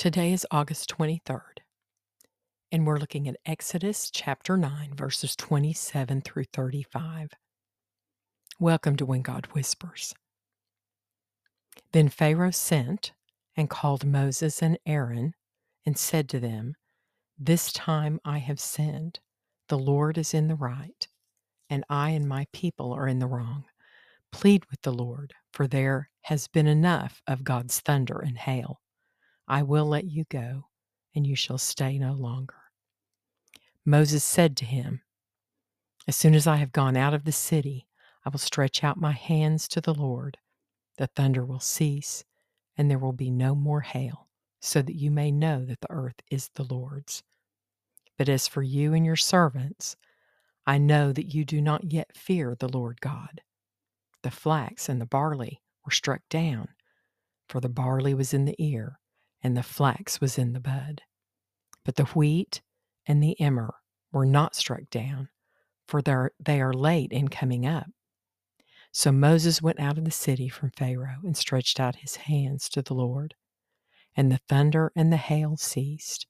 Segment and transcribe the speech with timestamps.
[0.00, 1.58] Today is August 23rd,
[2.72, 7.34] and we're looking at Exodus chapter 9, verses 27 through 35.
[8.58, 10.14] Welcome to When God Whispers.
[11.92, 13.12] Then Pharaoh sent
[13.58, 15.34] and called Moses and Aaron
[15.84, 16.76] and said to them,
[17.38, 19.20] This time I have sinned.
[19.68, 21.06] The Lord is in the right,
[21.68, 23.64] and I and my people are in the wrong.
[24.32, 28.80] Plead with the Lord, for there has been enough of God's thunder and hail.
[29.50, 30.68] I will let you go,
[31.12, 32.54] and you shall stay no longer.
[33.84, 35.02] Moses said to him,
[36.06, 37.88] As soon as I have gone out of the city,
[38.24, 40.38] I will stretch out my hands to the Lord.
[40.98, 42.22] The thunder will cease,
[42.76, 44.28] and there will be no more hail,
[44.60, 47.24] so that you may know that the earth is the Lord's.
[48.16, 49.96] But as for you and your servants,
[50.64, 53.40] I know that you do not yet fear the Lord God.
[54.22, 56.68] The flax and the barley were struck down,
[57.48, 58.99] for the barley was in the ear
[59.42, 61.02] and the flax was in the bud.
[61.84, 62.60] But the wheat
[63.06, 63.74] and the emmer
[64.12, 65.28] were not struck down,
[65.86, 67.86] for they are late in coming up.
[68.92, 72.82] So Moses went out of the city from Pharaoh and stretched out his hands to
[72.82, 73.34] the Lord.
[74.16, 76.26] And the thunder and the hail ceased,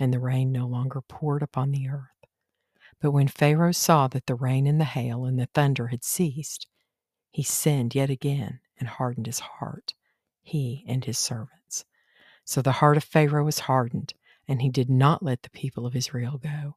[0.00, 2.08] and the rain no longer poured upon the earth.
[3.00, 6.66] But when Pharaoh saw that the rain and the hail and the thunder had ceased,
[7.30, 9.94] he sinned yet again and hardened his heart,
[10.40, 11.84] he and his servants.
[12.44, 14.14] So the heart of Pharaoh was hardened,
[14.48, 16.76] and he did not let the people of Israel go,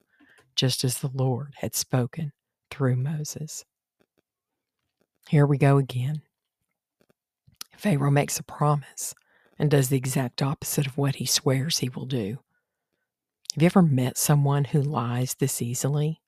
[0.55, 2.31] just as the Lord had spoken
[2.69, 3.66] through Moses.
[5.27, 6.21] Here we go again.
[7.75, 9.13] Pharaoh makes a promise
[9.58, 12.39] and does the exact opposite of what he swears he will do.
[13.53, 16.21] Have you ever met someone who lies this easily?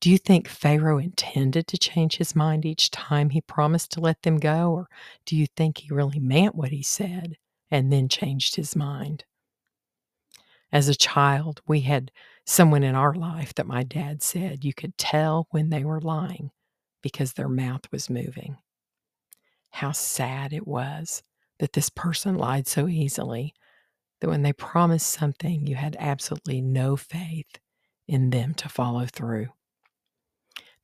[0.00, 4.22] Do you think Pharaoh intended to change his mind each time he promised to let
[4.22, 4.88] them go, or
[5.24, 7.36] do you think he really meant what he said
[7.70, 9.24] and then changed his mind.
[10.72, 12.10] As a child, we had
[12.44, 16.50] someone in our life that my dad said you could tell when they were lying
[17.02, 18.56] because their mouth was moving.
[19.70, 21.22] How sad it was
[21.58, 23.54] that this person lied so easily
[24.20, 27.58] that when they promised something, you had absolutely no faith
[28.06, 29.48] in them to follow through.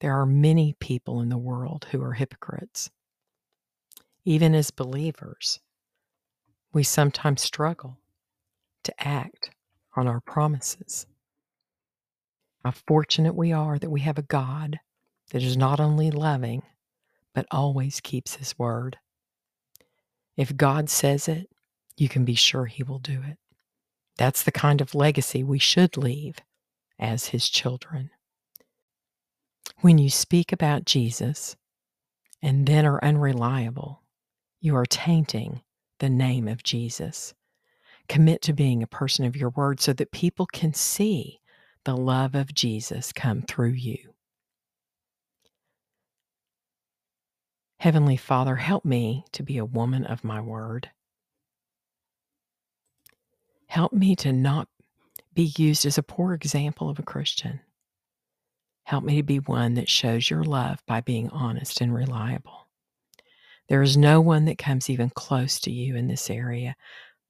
[0.01, 2.91] There are many people in the world who are hypocrites.
[4.25, 5.61] Even as believers,
[6.75, 7.99] we sometimes struggle
[8.83, 9.51] to act
[9.97, 11.07] on our promises.
[12.65, 14.81] How fortunate we are that we have a God
[15.31, 16.63] that is not only loving,
[17.33, 18.99] but always keeps his word.
[20.37, 21.49] If God says it,
[21.97, 23.39] you can be sure he will do it.
[24.17, 26.39] That's the kind of legacy we should leave
[26.99, 28.11] as his children.
[29.81, 31.57] When you speak about Jesus
[32.43, 34.03] and then are unreliable,
[34.61, 35.63] you are tainting
[35.99, 37.35] the name of Jesus.
[38.09, 41.41] Commit to being a person of your word so that people can see
[41.85, 44.15] the love of Jesus come through you.
[47.79, 50.91] Heavenly Father, help me to be a woman of my word.
[53.67, 54.69] Help me to not
[55.35, 57.61] be used as a poor example of a Christian.
[58.85, 62.64] Help me to be one that shows your love by being honest and reliable.
[63.69, 66.77] There is no one that comes even close to you in this area.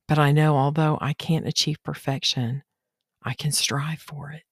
[0.09, 2.63] But I know although I can't achieve perfection,
[3.23, 4.43] I can strive for it.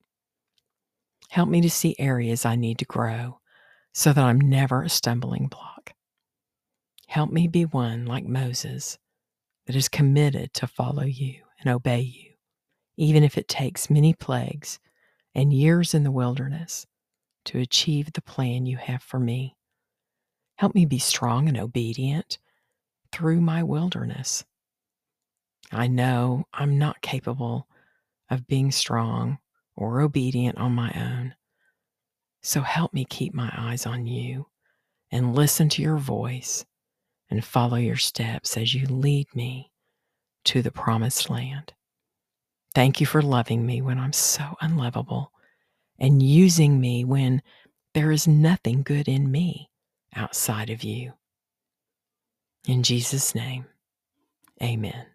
[1.29, 3.41] Help me to see areas I need to grow
[3.93, 5.93] so that I'm never a stumbling block.
[7.07, 8.99] Help me be one like Moses
[9.67, 12.33] that is committed to follow you and obey you,
[12.97, 14.79] even if it takes many plagues
[15.35, 16.87] and years in the wilderness
[17.45, 19.57] to achieve the plan you have for me.
[20.63, 22.39] Help me be strong and obedient
[23.11, 24.45] through my wilderness.
[25.73, 27.67] I know I'm not capable
[28.31, 29.39] of being strong
[29.75, 31.35] or obedient on my own.
[32.43, 34.47] So help me keep my eyes on you
[35.11, 36.65] and listen to your voice
[37.29, 39.73] and follow your steps as you lead me
[40.45, 41.73] to the promised land.
[42.73, 45.33] Thank you for loving me when I'm so unlovable
[45.99, 47.43] and using me when
[47.95, 49.69] there is nothing good in me
[50.15, 51.13] outside of you.
[52.67, 53.67] In Jesus' name,
[54.63, 55.07] amen.